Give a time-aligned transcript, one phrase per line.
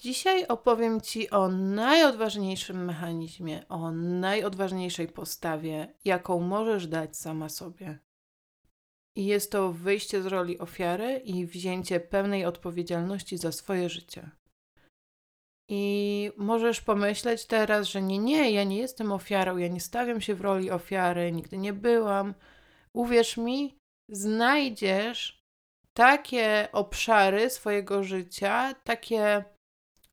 [0.00, 7.98] Dzisiaj opowiem Ci o najodważniejszym mechanizmie, o najodważniejszej postawie, jaką możesz dać sama sobie.
[9.16, 14.30] I jest to wyjście z roli ofiary i wzięcie pełnej odpowiedzialności za swoje życie.
[15.68, 20.34] I możesz pomyśleć teraz, że nie, nie, ja nie jestem ofiarą, ja nie stawiam się
[20.34, 22.34] w roli ofiary, nigdy nie byłam.
[22.92, 23.78] Uwierz mi,
[24.08, 25.44] znajdziesz
[25.92, 29.44] takie obszary swojego życia, takie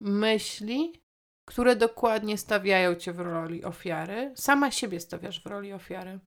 [0.02, 0.94] myśli,
[1.50, 4.34] które dokładnie stawiają cię w roli ofiary.
[4.36, 6.20] Sama siebie stawiasz w roli ofiary.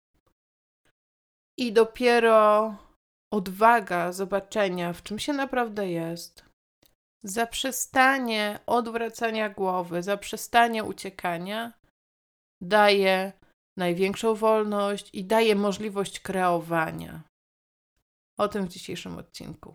[1.59, 2.77] I dopiero
[3.33, 6.45] odwaga zobaczenia, w czym się naprawdę jest,
[7.25, 11.73] zaprzestanie odwracania głowy, zaprzestanie uciekania
[12.63, 13.33] daje
[13.79, 17.23] największą wolność i daje możliwość kreowania.
[18.39, 19.75] O tym w dzisiejszym odcinku.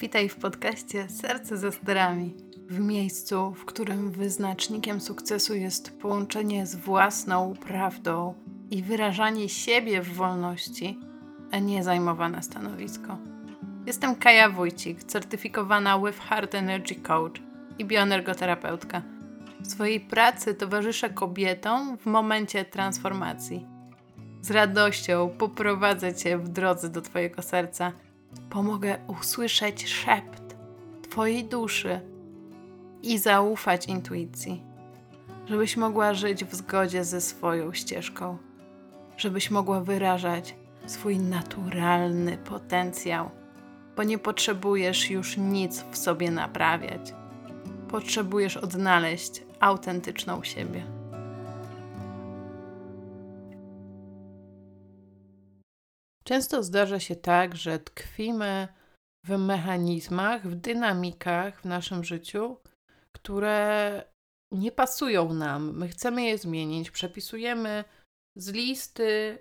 [0.00, 2.34] Witaj w podcaście Serce ze sterami.
[2.68, 8.34] W miejscu, w którym wyznacznikiem sukcesu jest połączenie z własną prawdą
[8.70, 10.98] i wyrażanie siebie w wolności,
[11.50, 13.18] a nie zajmowane stanowisko.
[13.86, 17.40] Jestem Kaja Wójcik, certyfikowana with Heart Energy Coach
[17.78, 19.02] i bioenergoterapeutka.
[19.60, 23.66] W swojej pracy towarzyszę kobietom w momencie transformacji.
[24.42, 27.92] Z radością poprowadzę Cię w drodze do Twojego serca.
[28.50, 30.56] Pomogę usłyszeć szept
[31.10, 32.00] Twojej duszy
[33.02, 34.62] i zaufać intuicji,
[35.46, 38.38] żebyś mogła żyć w zgodzie ze swoją ścieżką,
[39.16, 40.54] żebyś mogła wyrażać
[40.86, 43.30] swój naturalny potencjał
[44.00, 47.14] bo nie potrzebujesz już nic w sobie naprawiać.
[47.88, 50.99] Potrzebujesz odnaleźć autentyczną siebie.
[56.30, 58.68] Często zdarza się tak, że tkwimy
[59.26, 62.56] w mechanizmach, w dynamikach w naszym życiu,
[63.12, 64.02] które
[64.52, 65.76] nie pasują nam.
[65.78, 67.84] My chcemy je zmienić, przepisujemy
[68.36, 69.38] z listy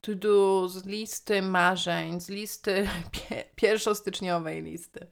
[0.00, 5.06] to do z listy marzeń, z listy pie pierwszostyczniowej listy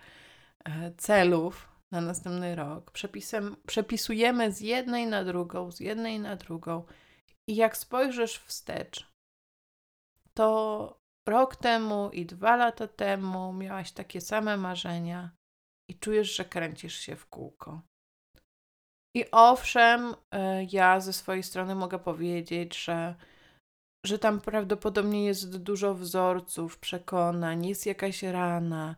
[0.65, 2.91] e, celów na następny rok.
[2.91, 6.85] Przepisem, przepisujemy z jednej na drugą, z jednej na drugą.
[7.49, 9.10] I jak spojrzysz wstecz,
[10.35, 15.31] to rok temu i dwa lata temu miałaś takie same marzenia
[15.91, 17.83] i czujesz, że kręcisz się w kółko.
[19.17, 23.15] I owszem, e, ja ze swojej strony mogę powiedzieć, że
[24.07, 28.97] że tam prawdopodobnie jest dużo wzorców, przekonań, jest jakaś rana,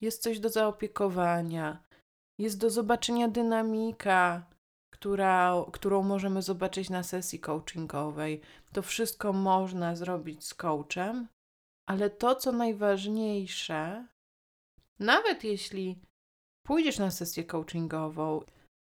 [0.00, 1.82] jest coś do zaopiekowania,
[2.40, 4.46] jest do zobaczenia dynamika,
[4.94, 8.40] która, którą możemy zobaczyć na sesji coachingowej.
[8.72, 11.28] To wszystko można zrobić z coachem,
[11.88, 14.06] ale to, co najważniejsze,
[14.98, 15.98] nawet jeśli
[16.66, 18.40] pójdziesz na sesję coachingową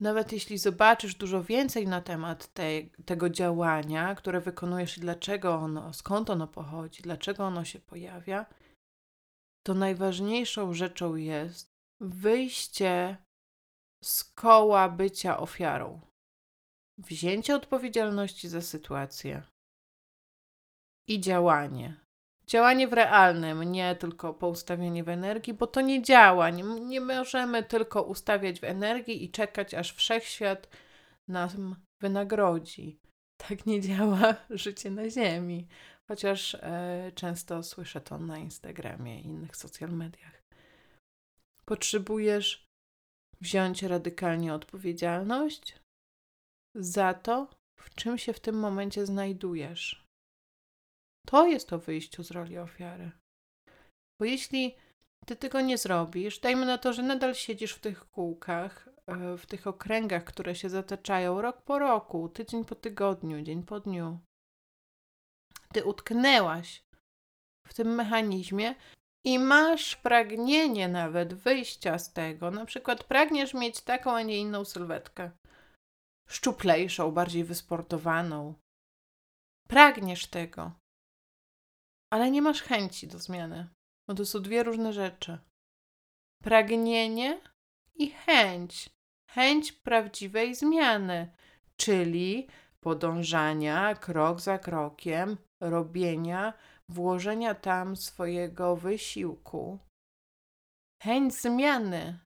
[0.00, 5.92] nawet jeśli zobaczysz dużo więcej na temat te, tego działania, które wykonujesz i dlaczego ono,
[5.92, 8.46] skąd ono pochodzi, dlaczego ono się pojawia,
[9.66, 13.16] to najważniejszą rzeczą jest wyjście
[14.04, 16.00] z koła bycia ofiarą.
[16.98, 19.42] Wzięcie odpowiedzialności za sytuację
[21.08, 21.96] i działanie.
[22.46, 26.50] Działanie w realnym, nie tylko poustawianie w energii, bo to nie działa.
[26.50, 30.68] Nie, nie możemy tylko ustawiać w energii i czekać, aż wszechświat
[31.28, 33.00] nam wynagrodzi.
[33.36, 35.68] Tak nie działa życie na Ziemi.
[36.08, 40.42] Chociaż e, często słyszę to na Instagramie i innych social mediach.
[41.64, 42.69] Potrzebujesz
[43.42, 45.78] wziąć radykalnie odpowiedzialność
[46.74, 50.04] za to, w czym się w tym momencie znajdujesz.
[51.26, 53.10] To jest to wyjście z roli ofiary.
[54.20, 54.76] Bo jeśli
[55.26, 59.46] ty tego nie zrobisz, dajmy na to, że nadal siedzisz w tych kółkach, e, w
[59.46, 64.18] tych okręgach, które się zataczają rok po roku, tydzień po tygodniu, dzień po dniu.
[65.72, 66.84] Ty utknęłaś
[67.66, 68.74] w tym mechanizmie
[69.24, 72.50] i masz pragnienie nawet wyjścia z tego.
[72.50, 75.30] Na przykład pragniesz mieć taką, a nie inną sylwetkę.
[76.28, 78.54] Szczuplejszą, bardziej wysportowaną.
[79.68, 80.80] Pragniesz tego
[82.10, 83.68] ale nie masz chęci do zmiany.
[84.08, 85.38] No to są dwie różne rzeczy.
[86.42, 87.40] Pragnienie
[87.94, 88.90] i chęć.
[89.30, 91.32] Chęć prawdziwej zmiany,
[91.76, 92.48] czyli
[92.80, 96.52] podążania krok za krokiem, robienia,
[96.90, 99.78] włożenia tam swojego wysiłku.
[101.02, 102.18] Chęć zmiany.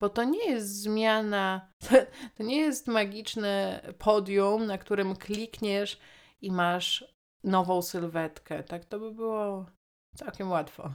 [0.00, 1.72] Bo to nie jest zmiana,
[2.36, 6.00] to nie jest magiczne podium, na którym klikniesz
[6.40, 7.14] i masz
[7.44, 8.62] nową sylwetkę.
[8.62, 9.66] Tak to by było
[10.16, 10.94] całkiem łatwo.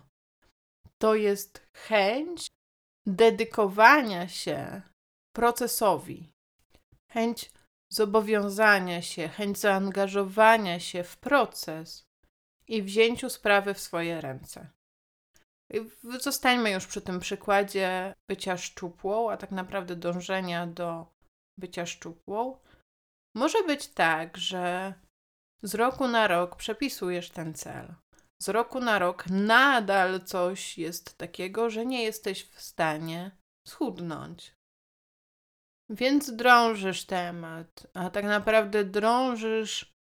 [0.98, 2.48] To jest chęć
[3.06, 4.82] dedykowania się
[5.36, 6.34] procesowi,
[7.12, 7.52] chęć
[7.92, 12.05] zobowiązania się, chęć zaangażowania się w proces
[12.68, 14.70] i wzięciu sprawy w swoje ręce.
[16.22, 21.08] Zostańmy już przy tym przykładzie bycia szczupłą, a tak naprawdę dążenia do
[21.58, 22.60] bycia szczupłą.
[23.36, 24.94] Może być tak, że
[25.64, 27.94] z roku na rok przepisujesz ten cel.
[28.42, 33.32] Z roku na rok nadal coś jest takiego, że nie jesteś w stanie
[33.68, 34.56] schudnąć.
[35.90, 39.96] Więc drążysz temat, a tak naprawdę drążysz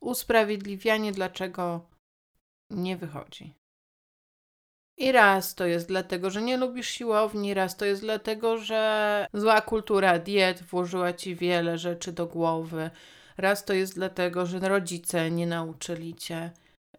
[0.00, 1.89] usprawiedliwianie, dlaczego
[2.70, 3.54] nie wychodzi.
[4.98, 9.60] I raz to jest dlatego, że nie lubisz siłowni, raz to jest dlatego, że zła
[9.60, 12.90] kultura diet włożyła ci wiele rzeczy do głowy,
[13.36, 16.50] raz to jest dlatego, że rodzice nie nauczyli cię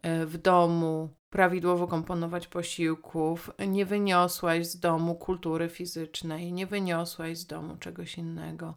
[0.02, 7.46] e, w domu prawidłowo komponować posiłków, nie wyniosłaś z domu kultury fizycznej, nie wyniosłaś z
[7.46, 8.76] domu czegoś innego.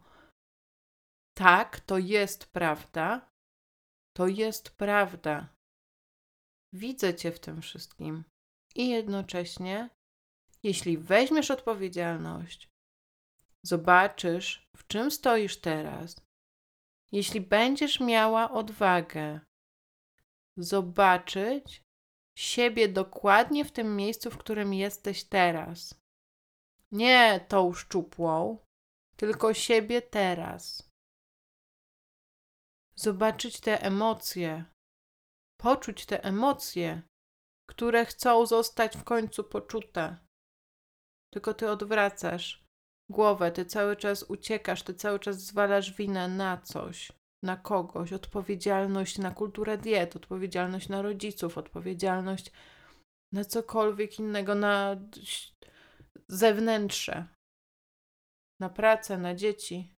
[1.34, 3.28] Tak, to jest prawda.
[4.16, 5.53] To jest prawda.
[6.74, 8.24] Widzę Cię w tym wszystkim.
[8.74, 9.90] I jednocześnie,
[10.62, 12.68] jeśli weźmiesz odpowiedzialność,
[13.62, 16.16] zobaczysz, w czym stoisz teraz,
[17.12, 19.40] jeśli będziesz miała odwagę
[20.56, 21.82] zobaczyć
[22.38, 26.00] siebie dokładnie w tym miejscu, w którym jesteś teraz.
[26.92, 28.58] Nie tą szczupłą,
[29.16, 30.90] tylko siebie teraz.
[32.96, 34.64] Zobaczyć te emocje,
[35.64, 37.02] poczuć te emocje,
[37.68, 40.16] które chcą zostać w końcu poczute.
[41.32, 42.64] Tylko ty odwracasz
[43.10, 47.12] głowę, ty cały czas uciekasz, ty cały czas zwalasz winę na coś,
[47.42, 52.52] na kogoś, odpowiedzialność na kulturę diet, odpowiedzialność na rodziców, odpowiedzialność
[53.32, 54.96] na cokolwiek innego, na
[56.28, 57.26] zewnętrze,
[58.60, 59.94] na pracę, na dzieci.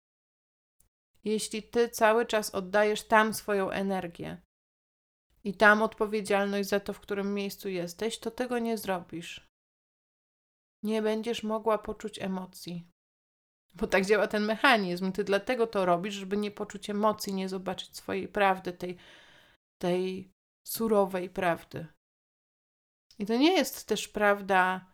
[1.24, 4.46] Jeśli ty cały czas oddajesz tam swoją energię,
[5.45, 9.47] i tam odpowiedzialność za to, w którym miejscu jesteś, to tego nie zrobisz.
[10.83, 12.88] Nie będziesz mogła poczuć emocji.
[13.75, 15.12] Bo tak działa ten mechanizm.
[15.12, 18.97] Ty dlatego to robisz, żeby nie poczuć emocji, nie zobaczyć swojej prawdy, tej,
[19.81, 20.31] tej
[20.68, 21.88] surowej prawdy.
[23.19, 24.92] I to nie jest też prawda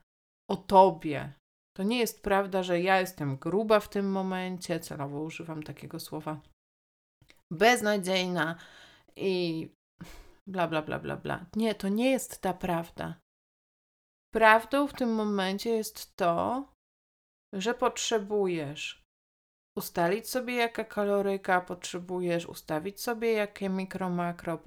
[0.49, 1.33] o tobie.
[1.77, 6.41] To nie jest prawda, że ja jestem gruba w tym momencie, celowo używam takiego słowa,
[7.51, 8.55] beznadziejna
[9.15, 9.69] i
[10.47, 11.45] bla, bla, bla, bla, bla.
[11.55, 13.21] Nie, to nie jest ta prawda.
[14.33, 16.65] Prawdą w tym momencie jest to,
[17.53, 19.01] że potrzebujesz
[19.75, 24.59] ustalić sobie, jaka kaloryka potrzebujesz, ustawić sobie, jakie mikro, makro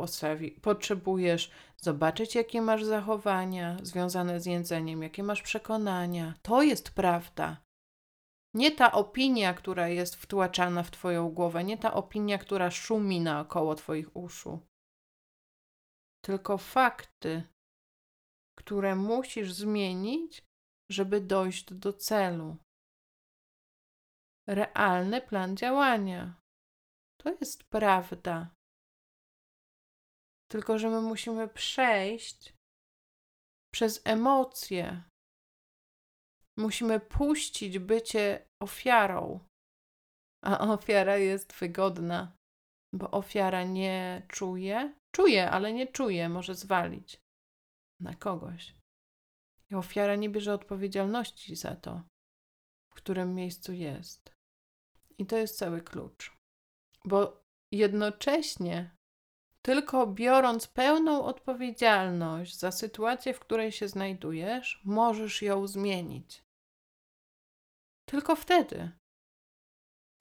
[0.62, 6.34] potrzebujesz, zobaczyć, jakie masz zachowania związane z jedzeniem, jakie masz przekonania.
[6.42, 7.56] To jest prawda.
[8.54, 13.74] Nie ta opinia, która jest wtłaczana w Twoją głowę, nie ta opinia, która szumi naokoło
[13.74, 14.60] Twoich uszu
[16.24, 17.42] tylko fakty,
[18.58, 20.42] które musisz zmienić,
[20.90, 22.56] żeby dojść do celu.
[24.48, 26.40] Realny plan działania.
[27.20, 28.54] To jest prawda.
[30.50, 32.54] Tylko, że my musimy przejść
[33.74, 35.02] przez emocje.
[36.58, 39.40] Musimy puścić bycie ofiarą.
[40.44, 42.36] A ofiara jest wygodna,
[42.94, 47.20] bo ofiara nie czuje, Czuje, ale nie czuje, może zwalić
[48.00, 48.74] na kogoś.
[49.70, 52.02] I ofiara nie bierze odpowiedzialności za to,
[52.90, 54.34] w którym miejscu jest.
[55.18, 56.36] I to jest cały klucz.
[57.04, 58.96] Bo jednocześnie,
[59.62, 66.44] tylko biorąc pełną odpowiedzialność za sytuację, w której się znajdujesz, możesz ją zmienić.
[68.08, 68.90] Tylko wtedy.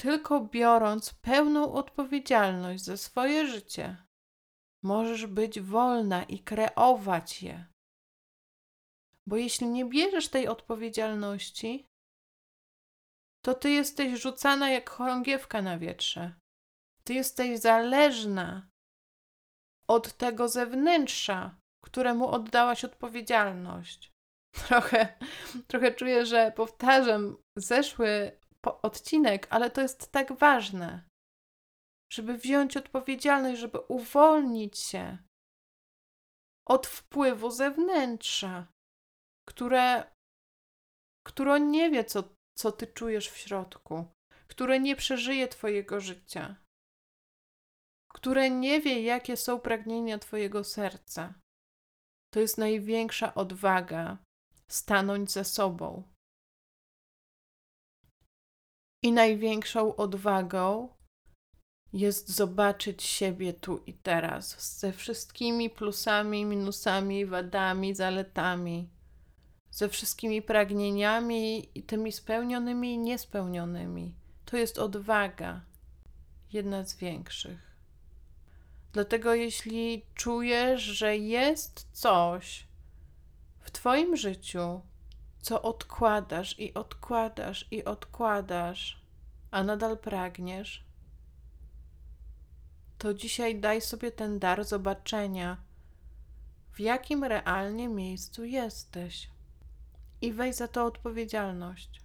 [0.03, 4.03] Tylko biorąc pełną odpowiedzialność za swoje życie,
[4.83, 7.65] Możesz być wolna i kreować je.
[9.27, 11.86] Bo jeśli nie bierzesz tej odpowiedzialności,
[13.45, 16.33] to ty jesteś rzucana jak chorągiewka na wietrze.
[17.03, 18.69] Ty jesteś zależna
[19.88, 24.12] od tego zewnętrza, któremu oddałaś odpowiedzialność.
[24.67, 25.19] Trochę,
[25.67, 31.03] trochę czuję, że powtarzam zeszły odcinek, ale to jest tak ważne
[32.13, 35.17] żeby wziąć odpowiedzialność, żeby uwolnić się
[36.67, 38.67] od wpływu zewnętrza,
[39.48, 40.12] które,
[41.27, 42.24] które nie wie, co,
[42.58, 44.05] co ty czujesz w środku,
[44.48, 46.55] które nie przeżyje Twojego życia,
[48.13, 51.34] które nie wie, jakie są pragnienia Twojego serca.
[52.34, 54.17] To jest największa odwaga
[54.67, 56.12] stanąć za sobą,
[59.03, 60.89] I największą odwagą
[61.93, 68.89] jest zobaczyć siebie tu i teraz, ze wszystkimi plusami, minusami, wadami, zaletami,
[69.72, 74.15] ze wszystkimi pragnieniami i tymi spełnionymi i niespełnionymi.
[74.45, 75.62] To jest odwaga,
[76.53, 77.77] jedna z większych.
[78.93, 82.67] Dlatego, jeśli czujesz, że jest coś
[83.60, 84.81] w Twoim życiu,
[85.44, 89.02] co odkładasz i odkładasz i odkładasz,
[89.52, 90.84] a nadal pragniesz,
[92.98, 95.58] to dzisiaj daj sobie ten dar zobaczenia,
[96.74, 99.30] w jakim realnie miejscu jesteś
[100.22, 102.02] i weź za to odpowiedzialność.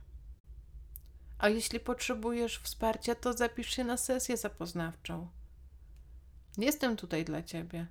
[1.38, 5.28] A jeśli potrzebujesz wsparcia, to zapisz się na sesję zapoznawczą.
[6.57, 7.87] Jestem tutaj dla Ciebie.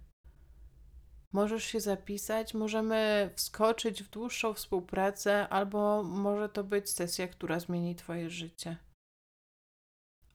[1.33, 7.95] Możesz się zapisać, możemy wskoczyć w dłuższą współpracę, albo może to być sesja, która zmieni
[7.95, 8.77] Twoje życie.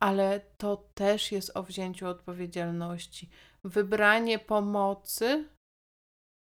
[0.01, 3.31] Ale to też jest o wzięciu odpowiedzialności.
[3.65, 5.49] Wybranie pomocy,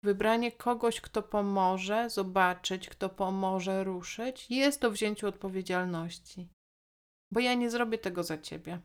[0.05, 6.49] wybranie kogoś, kto pomoże zobaczyć, kto pomoże ruszyć, jest o wzięciu odpowiedzialności.
[7.33, 8.81] Bo ja nie zrobię tego za ciebie.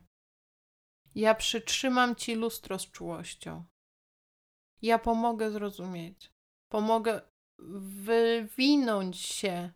[1.14, 3.64] Ja przytrzymam ci lustro z czułością.
[4.82, 6.30] Ja pomogę zrozumieć.
[6.72, 7.20] Pomogę
[8.04, 9.72] wywinąć się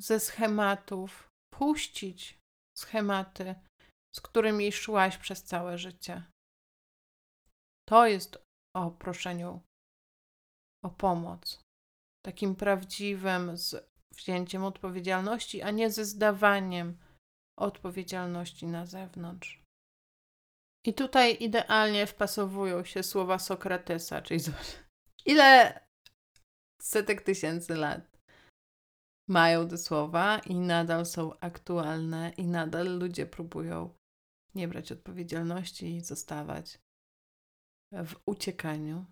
[0.00, 2.38] ze schematów, puścić
[2.76, 3.54] schematy,
[4.14, 6.22] z którymi szłaś przez całe życie.
[7.88, 8.38] To jest
[8.76, 9.60] o proszeniu
[10.84, 11.62] o pomoc.
[12.26, 16.98] Takim prawdziwym z wzięciem odpowiedzialności, a nie ze zdawaniem
[17.58, 19.62] odpowiedzialności na zewnątrz.
[20.88, 24.40] I tutaj idealnie wpasowują się słowa Sokratesa, czyli
[25.26, 25.80] ile
[26.80, 28.18] setek tysięcy lat
[29.28, 33.94] mają te słowa i nadal są aktualne i nadal ludzie próbują
[34.54, 36.78] nie brać odpowiedzialności i zostawać
[37.92, 39.04] w uciekaniu.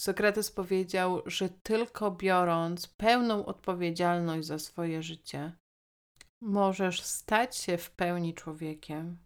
[0.00, 5.52] Sokrates powiedział, że tylko biorąc pełną odpowiedzialność za swoje życie,
[6.42, 9.25] możesz stać się w pełni człowiekiem.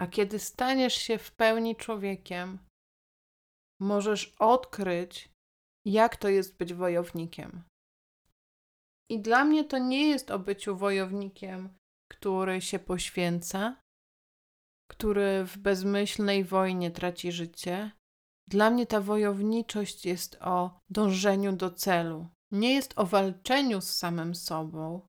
[0.00, 2.58] A kiedy staniesz się w pełni człowiekiem,
[3.80, 5.28] możesz odkryć,
[5.84, 7.62] jak to jest być wojownikiem.
[9.10, 11.78] I dla mnie to nie jest o byciu wojownikiem,
[12.10, 13.82] który się poświęca,
[14.90, 17.90] który w bezmyślnej wojnie traci życie.
[18.46, 22.28] Dla mnie ta wojowniczość jest o dążeniu do celu.
[22.50, 25.06] Nie jest o walczeniu z samym sobą,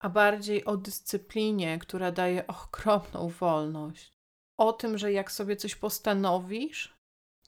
[0.00, 4.13] a bardziej o dyscyplinie, która daje okropną wolność.
[4.58, 6.94] O tym, że jak sobie coś postanowisz,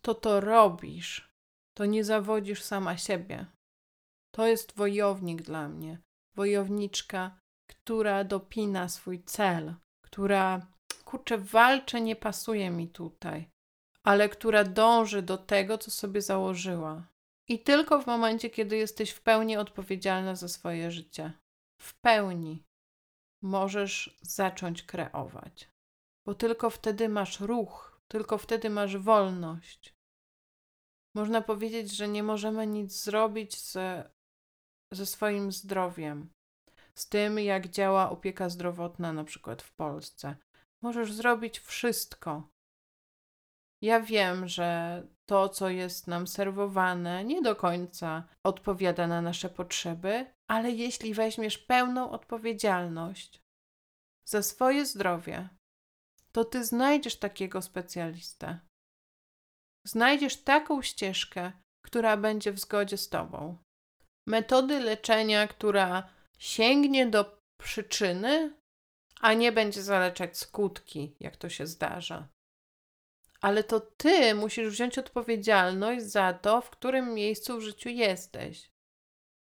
[0.02, 1.28] to to robisz.
[1.76, 3.46] To nie zawodzisz sama siebie.
[4.34, 5.98] To jest wojownik dla mnie.
[6.36, 7.38] Wojowniczka,
[7.70, 10.66] która dopina swój cel, która,
[11.04, 13.48] kurczę, walczy, nie pasuje mi tutaj,
[14.04, 17.06] ale która dąży do tego, co sobie założyła.
[17.48, 21.32] I tylko w momencie, kiedy jesteś w pełni odpowiedzialna za swoje życie
[21.80, 22.62] w pełni
[23.42, 25.68] możesz zacząć kreować.
[26.26, 29.94] Bo tylko wtedy masz ruch, tylko wtedy masz wolność.
[31.14, 34.10] Można powiedzieć, że nie możemy nic zrobić ze,
[34.92, 36.28] ze swoim zdrowiem,
[36.94, 40.36] z tym, jak działa opieka zdrowotna, na przykład w Polsce.
[40.82, 42.48] Możesz zrobić wszystko,
[43.82, 50.26] ja wiem, że to, co jest nam serwowane, nie do końca odpowiada na nasze potrzeby,
[50.50, 53.42] ale jeśli weźmiesz pełną odpowiedzialność
[54.28, 55.48] za swoje zdrowie,
[56.36, 58.60] to ty znajdziesz takiego specjalistę.
[59.86, 61.52] Znajdziesz taką ścieżkę,
[61.84, 63.58] która będzie w zgodzie z tobą.
[64.28, 68.54] Metody leczenia, która sięgnie do przyczyny,
[69.20, 72.28] a nie będzie zaleczać skutki, jak to się zdarza
[73.40, 78.70] ale to ty musisz wziąć odpowiedzialność za to, w którym miejscu w życiu jesteś.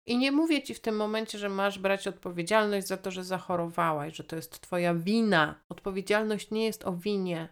[0.06, 4.16] I nie mówię ci w tym momencie, że masz brać odpowiedzialność za to, że zachorowałaś,
[4.16, 5.62] że to jest twoja wina.
[5.68, 7.48] Odpowiedzialność nie jest o winie.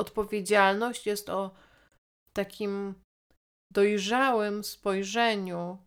[0.00, 1.54] Odpowiedzialność jest o
[2.32, 2.94] takim
[3.70, 5.78] dojrzałym spojrzeniu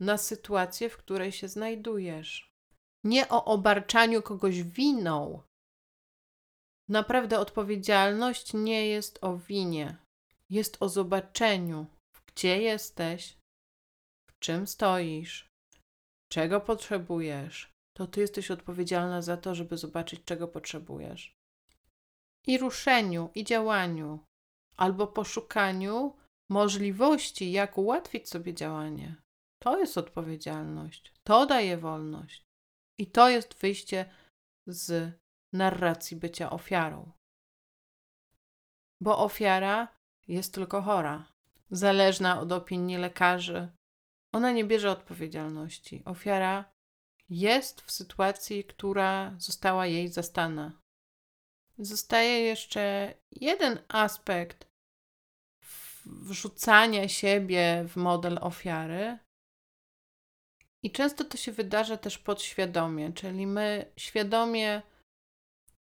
[0.00, 2.52] na sytuację, w której się znajdujesz.
[3.04, 5.42] Nie o obarczaniu kogoś winą,
[6.88, 9.96] Naprawdę odpowiedzialność nie jest o winie,
[10.50, 11.86] jest o zobaczeniu,
[12.26, 13.36] gdzie jesteś,
[14.42, 15.50] czym stoisz,
[16.32, 17.72] czego potrzebujesz.
[17.96, 21.34] To ty jesteś odpowiedzialna za to, żeby zobaczyć, czego potrzebujesz.
[22.46, 24.18] I ruszeniu, i działaniu,
[24.76, 26.16] albo poszukaniu
[26.50, 29.16] możliwości, jak ułatwić sobie działanie.
[29.62, 31.12] To jest odpowiedzialność.
[31.24, 32.42] To daje wolność.
[32.98, 34.10] I to jest wyjście
[34.66, 35.12] z
[35.52, 37.12] narracji bycia ofiarą.
[39.00, 39.88] Bo ofiara
[40.28, 41.32] jest tylko chora,
[41.70, 43.68] zależna od opinii lekarzy.
[44.32, 46.02] Ona nie bierze odpowiedzialności.
[46.04, 46.72] Ofiara
[47.28, 50.82] jest w sytuacji, która została jej zastana.
[51.78, 54.68] Zostaje jeszcze jeden aspekt
[56.04, 59.18] wrzucania siebie w model ofiary.
[60.82, 64.82] I często to się wydarza też podświadomie, czyli my świadomie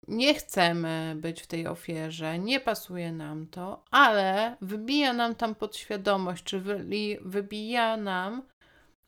[0.09, 6.45] nie chcemy być w tej ofierze, nie pasuje nam to, ale wybija nam tam podświadomość,
[6.45, 6.61] czy
[7.21, 8.43] wybija nam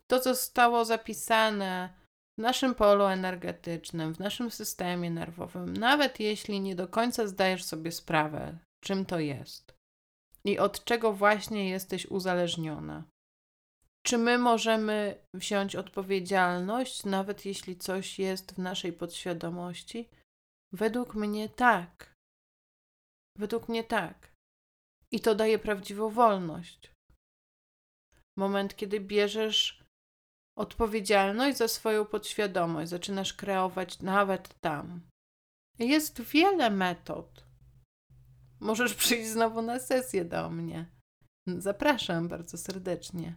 [0.07, 1.89] to, co zostało zapisane
[2.39, 7.93] w naszym polu energetycznym, w naszym systemie nerwowym, nawet jeśli nie do końca zdajesz sobie
[7.93, 9.75] sprawę, czym to jest
[10.45, 13.05] i od czego właśnie jesteś uzależniona.
[14.03, 20.09] Czy my możemy wziąć odpowiedzialność, nawet jeśli coś jest w naszej podświadomości?
[20.75, 22.15] Według mnie tak.
[23.39, 24.33] Według mnie tak.
[25.11, 26.93] I to daje prawdziwą wolność.
[28.39, 29.85] Moment, kiedy bierzesz
[30.59, 35.09] odpowiedzialność za swoją podświadomość, zaczynasz kreować nawet tam.
[35.79, 37.45] Jest wiele metod.
[38.61, 40.91] Możesz przyjść znowu na sesję do mnie.
[41.47, 43.37] Zapraszam bardzo serdecznie.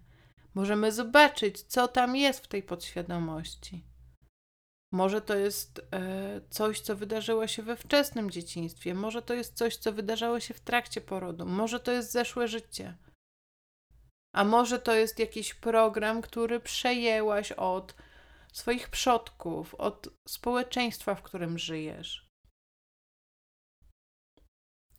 [0.54, 3.97] Możemy zobaczyć, co tam jest w tej podświadomości.
[4.92, 9.78] Może to jest e, coś, co wydarzyło się we wczesnym dzieciństwie, może to jest coś,
[9.78, 12.98] co wydarzało się w trakcie porodu, może to jest zeszłe życie.
[14.36, 17.96] A może to jest jakiś program, który przejęłaś od
[18.54, 22.28] swoich przodków, od społeczeństwa, w którym żyjesz.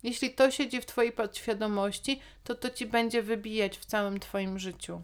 [0.02, 5.02] Jeśli to siedzi w Twojej podświadomości, to to ci będzie wybijać w całym Twoim życiu.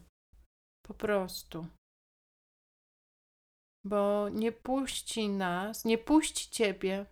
[0.86, 1.66] Po prostu.
[3.84, 7.06] Bo nie puści nas, nie puści Ciebie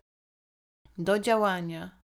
[0.98, 2.00] do działania,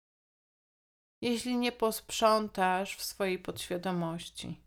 [1.21, 4.65] jeśli nie posprzątasz w swojej podświadomości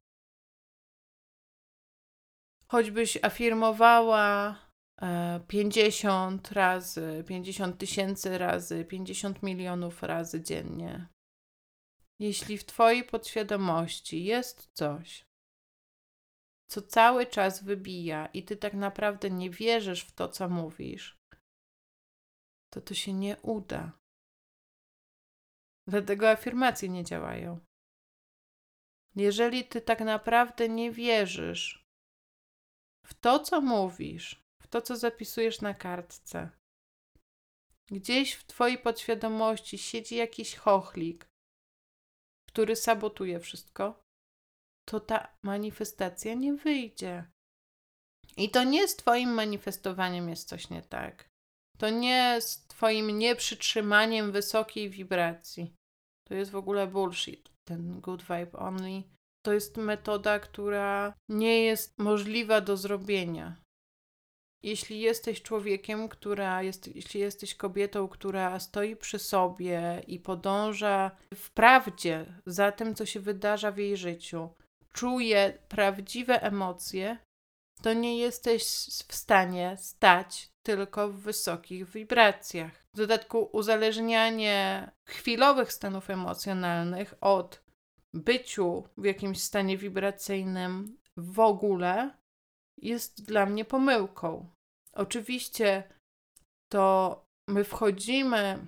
[2.71, 4.57] choćbyś afirmowała
[5.49, 11.07] 50 e, razy, 50 tysięcy razy, 50 milionów razy dziennie.
[12.21, 15.25] Jeśli w Twojej podświadomości jest coś,
[16.69, 21.19] co cały czas wybija i Ty tak naprawdę nie wierzysz w to, co mówisz,
[22.71, 23.93] to to się nie uda.
[25.87, 27.61] Dlatego afirmacje nie działają.
[29.17, 31.85] Jeżeli Ty tak naprawdę nie wierzysz
[33.05, 36.51] w to, co mówisz, w to, co zapisujesz na kartce.
[37.87, 41.29] Gdzieś w Twojej podświadomości siedzi jakiś chochlik,
[42.49, 44.08] który sabotuje wszystko,
[44.91, 47.25] to ta manifestacja nie wyjdzie.
[48.37, 51.29] I to nie z Twoim manifestowaniem jest coś nie tak.
[51.79, 55.75] To nie z Twoim nieprzytrzymaniem wysokiej wibracji.
[56.29, 57.49] To jest w ogóle bullshit.
[57.69, 59.03] Ten good vibe only
[59.49, 63.57] to jest metoda, która nie jest możliwa do zrobienia.
[64.63, 71.51] Jeśli jesteś człowiekiem, która jest, jeśli jesteś kobietą, która stoi przy sobie i podąża w
[71.51, 74.49] prawdzie za tym, co się wydarza w jej życiu,
[74.93, 77.19] czuje prawdziwe emocje,
[77.83, 78.63] to nie jesteś
[79.09, 82.73] w stanie stać tylko w wysokich wibracjach.
[82.95, 87.63] W dodatku uzależnianie chwilowych stanów emocjonalnych od
[88.15, 92.11] byciu w jakimś stanie wibracyjnym w ogóle
[92.83, 94.51] jest dla mnie pomyłką.
[94.93, 95.83] Oczywiście
[96.73, 98.59] to my wchodzimy,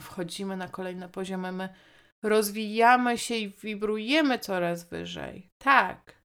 [0.00, 1.74] wchodzimy na kolejne poziomy, my
[2.22, 5.50] rozwijamy się i wibrujemy coraz wyżej.
[5.58, 6.18] Tak.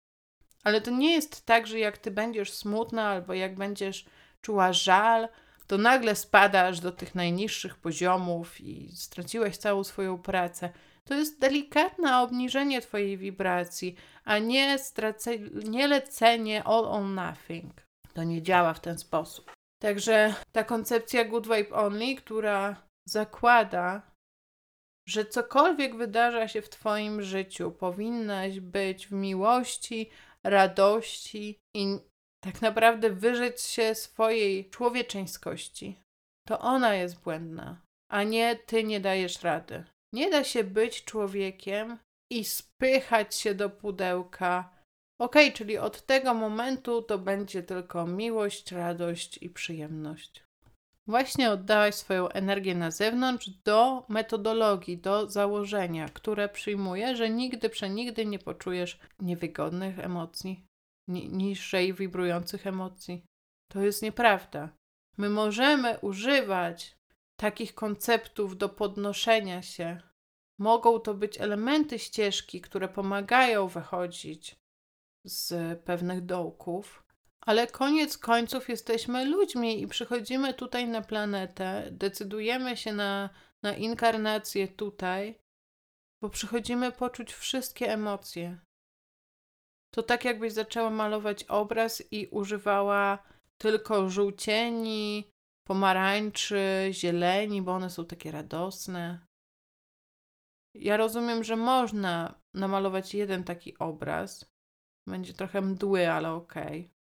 [0.63, 4.05] Ale to nie jest tak, że jak ty będziesz smutna albo jak będziesz
[4.41, 5.27] czuła żal,
[5.67, 10.69] to nagle spadasz do tych najniższych poziomów i straciłeś całą swoją pracę.
[11.03, 17.73] To jest delikatne obniżenie Twojej wibracji, a nie, strace, nie lecenie all on nothing.
[18.13, 19.51] To nie działa w ten sposób.
[19.81, 22.75] Także ta koncepcja Good Vibe Only, która
[23.05, 24.01] zakłada,
[25.07, 30.09] że cokolwiek wydarza się w Twoim życiu, powinnaś być w miłości,
[30.43, 31.99] radości i
[32.43, 35.99] tak naprawdę wyżyć się swojej człowieczeńskości,
[36.47, 39.83] to ona jest błędna, a nie Ty nie dajesz rady.
[40.13, 41.97] Nie da się być człowiekiem
[42.31, 44.73] i spychać się do pudełka.
[45.21, 50.43] Ok, czyli od tego momentu to będzie tylko miłość, radość i przyjemność.
[51.07, 58.25] Właśnie oddałaś swoją energię na zewnątrz do metodologii, do założenia, które przyjmuje, że nigdy przenigdy
[58.25, 60.65] nie poczujesz niewygodnych emocji,
[61.07, 63.25] niższej wibrujących emocji.
[63.67, 64.69] To jest nieprawda.
[65.17, 66.97] My możemy używać
[67.35, 70.01] takich konceptów do podnoszenia się.
[70.59, 74.55] Mogą to być elementy ścieżki, które pomagają wychodzić
[75.23, 77.02] z pewnych dołków,
[77.45, 83.29] ale koniec końców jesteśmy ludźmi i przychodzimy tutaj na planetę, decydujemy się na,
[83.63, 85.39] na inkarnację tutaj,
[86.21, 88.59] bo przychodzimy poczuć wszystkie emocje.
[89.93, 93.23] To tak, jakbyś zaczęła malować obraz i używała
[93.57, 95.31] tylko żółcieni,
[95.67, 99.25] pomarańczy, zieleni, bo one są takie radosne.
[100.73, 104.53] Ja rozumiem, że można namalować jeden taki obraz.
[105.07, 106.79] Będzie trochę mdły, ale okej.
[106.79, 106.93] Okay.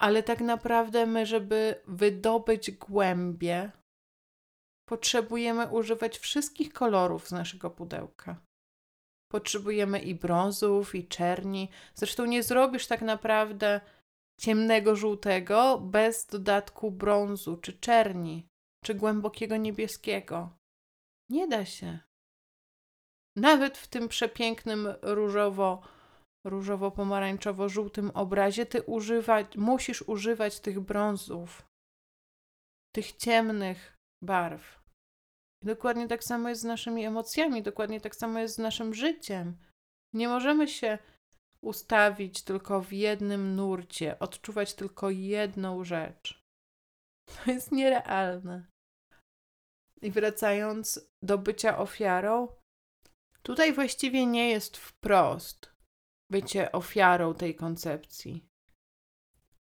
[0.00, 3.70] Ale tak naprawdę my, żeby wydobyć głębie,
[4.88, 8.40] potrzebujemy używać wszystkich kolorów z naszego pudełka.
[9.30, 11.68] Potrzebujemy i brązów, i czerni.
[11.94, 13.80] Zresztą nie zrobisz tak naprawdę
[14.40, 18.46] ciemnego żółtego bez dodatku brązu, czy czerni,
[18.84, 20.56] czy głębokiego niebieskiego.
[21.30, 21.98] Nie da się.
[23.36, 25.82] Nawet w tym przepięknym różowo,
[26.46, 31.68] różowo-pomarańczowo-żółtym obrazie ty używać, musisz używać tych brązów,
[32.94, 34.78] tych ciemnych barw.
[35.64, 39.56] Dokładnie tak samo jest z naszymi emocjami, dokładnie tak samo jest z naszym życiem.
[40.14, 40.98] Nie możemy się
[41.62, 46.44] ustawić tylko w jednym nurcie, odczuwać tylko jedną rzecz.
[47.26, 48.66] To jest nierealne.
[50.02, 52.48] I wracając do bycia ofiarą,
[53.42, 55.77] tutaj właściwie nie jest wprost
[56.30, 58.48] bycie ofiarą tej koncepcji.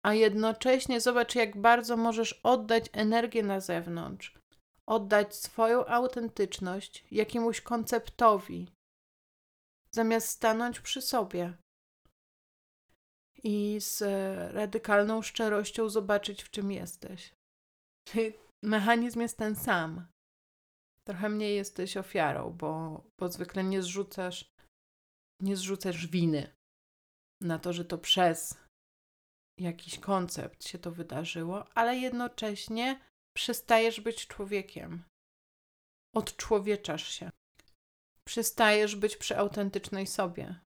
[0.03, 4.39] A jednocześnie zobacz, jak bardzo możesz oddać energię na zewnątrz,
[4.85, 8.71] oddać swoją autentyczność jakiemuś konceptowi,
[9.91, 11.57] zamiast stanąć przy sobie
[13.43, 14.01] i z
[14.53, 17.33] radykalną szczerością zobaczyć, w czym jesteś.
[18.63, 20.07] Mechanizm jest ten sam.
[21.07, 24.51] Trochę mniej jesteś ofiarą, bo, bo zwykle nie zrzucasz,
[25.41, 26.54] nie zrzucasz winy
[27.41, 28.57] na to, że to przez
[29.59, 32.99] jakiś koncept się to wydarzyło, ale jednocześnie
[33.35, 35.03] przestajesz być człowiekiem.
[36.15, 37.29] Odczłowieczasz się.
[38.27, 40.59] Przestajesz być przy autentycznej sobie.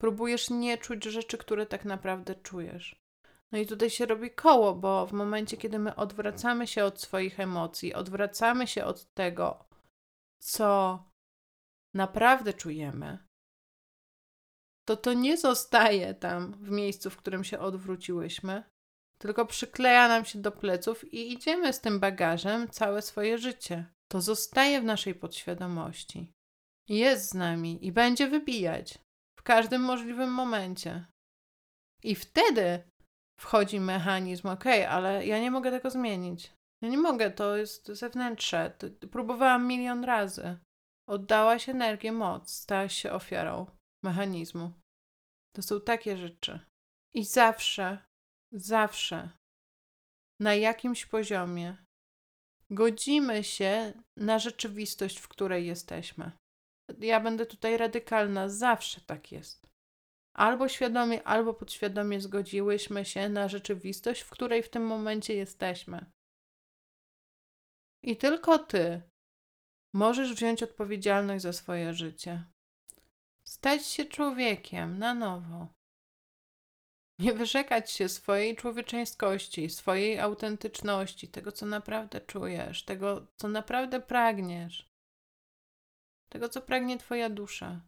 [0.00, 2.96] Próbujesz nie czuć rzeczy, które tak naprawdę czujesz.
[3.52, 7.40] No i tutaj się robi koło, bo w momencie, kiedy my odwracamy się od swoich
[7.40, 9.64] emocji, odwracamy się od tego,
[10.42, 11.02] co
[11.94, 13.18] naprawdę czujemy,
[14.84, 18.62] to to nie zostaje tam w miejscu, w którym się odwróciłyśmy,
[19.18, 23.86] tylko przykleja nam się do pleców i idziemy z tym bagażem całe swoje życie.
[24.12, 26.32] To zostaje w naszej podświadomości.
[26.88, 28.98] Jest z nami i będzie wybijać
[29.38, 31.06] w każdym możliwym momencie.
[32.02, 32.82] I wtedy
[33.40, 36.52] wchodzi mechanizm, ok, ale ja nie mogę tego zmienić.
[36.82, 38.70] Ja nie mogę, to jest zewnętrzne.
[39.12, 40.58] Próbowałam milion razy.
[41.08, 43.66] Oddałaś energię, moc, stałaś się ofiarą
[44.04, 44.72] mechanizmu.
[45.56, 46.60] To są takie rzeczy.
[47.14, 47.98] I zawsze,
[48.52, 49.30] zawsze
[50.40, 51.76] na jakimś poziomie
[52.70, 56.32] godzimy się na rzeczywistość, w której jesteśmy.
[56.98, 59.66] Ja będę tutaj radykalna, zawsze tak jest.
[60.36, 66.06] Albo świadomie, albo podświadomie zgodziłyśmy się na rzeczywistość, w której w tym momencie jesteśmy.
[68.02, 69.02] I tylko ty
[69.94, 72.44] możesz wziąć odpowiedzialność za swoje życie.
[73.46, 75.68] Stać się człowiekiem na nowo.
[77.18, 84.88] Nie wyrzekać się swojej człowieczeństwości, swojej autentyczności, tego, co naprawdę czujesz, tego, co naprawdę pragniesz,
[86.28, 87.80] tego, co pragnie Twoja dusza.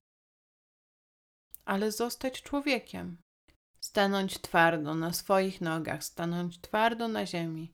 [1.64, 3.16] Ale zostać człowiekiem.
[3.80, 7.72] Stanąć twardo na swoich nogach, stanąć twardo na ziemi.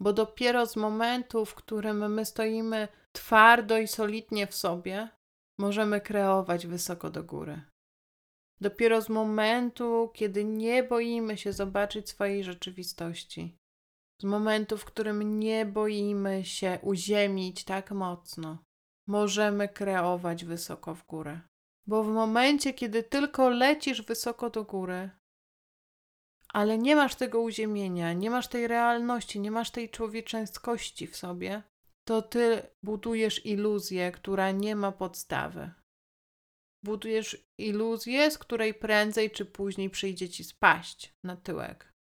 [0.00, 5.08] Bo dopiero z momentu, w którym my stoimy twardo i solidnie w sobie,
[5.58, 7.62] możemy kreować wysoko do góry.
[8.60, 13.56] Dopiero z momentu, kiedy nie boimy się zobaczyć swojej rzeczywistości,
[14.20, 18.58] z momentu, w którym nie boimy się uziemić tak mocno,
[19.06, 21.40] możemy kreować wysoko w górę.
[21.86, 25.10] Bo w momencie, kiedy tylko lecisz wysoko do góry,
[26.48, 31.62] ale nie masz tego uziemienia, nie masz tej realności, nie masz tej człowieczeństwości w sobie,
[32.08, 35.70] to ty budujesz iluzję, która nie ma podstawy.
[36.84, 41.92] Budujesz iluzję, z której prędzej czy później przyjdzie ci spaść na tyłek.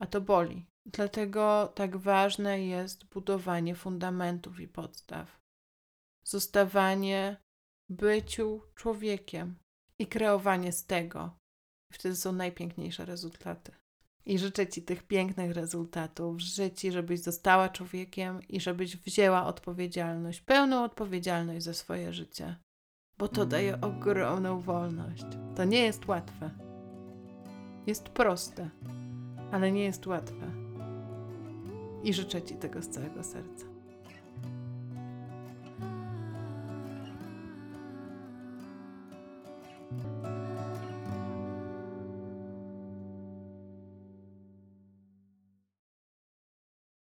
[0.00, 0.66] A to boli.
[0.86, 5.40] Dlatego tak ważne jest budowanie fundamentów i podstaw.
[6.26, 7.36] Zostawanie
[7.90, 9.58] byciu człowiekiem
[9.98, 11.38] i kreowanie z tego.
[11.92, 13.72] Wtedy są najpiękniejsze rezultaty.
[14.26, 16.40] I życzę Ci tych pięknych rezultatów.
[16.40, 22.56] Życzę Ci, żebyś została człowiekiem i żebyś wzięła odpowiedzialność, pełną odpowiedzialność za swoje życie,
[23.18, 25.24] bo to daje ogromną wolność.
[25.56, 26.50] To nie jest łatwe.
[27.86, 28.70] Jest proste,
[29.52, 30.52] ale nie jest łatwe.
[32.02, 33.75] I życzę Ci tego z całego serca.